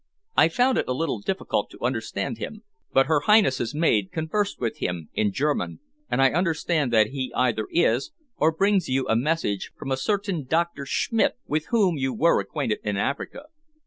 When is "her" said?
3.05-3.19